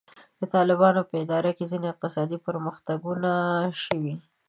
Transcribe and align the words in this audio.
د 0.39 0.41
طالبانو 0.55 1.01
په 1.09 1.15
اداره 1.23 1.51
کې 1.57 1.69
ځینې 1.71 1.87
اقتصادي 1.89 2.37
پرمختګونه 2.47 3.31
شوي. 3.83 4.13